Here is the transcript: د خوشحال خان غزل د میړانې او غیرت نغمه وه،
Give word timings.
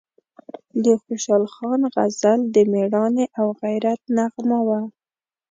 د 0.83 0.85
خوشحال 1.03 1.43
خان 1.53 1.81
غزل 1.93 2.39
د 2.55 2.57
میړانې 2.71 3.25
او 3.39 3.47
غیرت 3.61 4.01
نغمه 4.17 4.59
وه، 4.67 4.79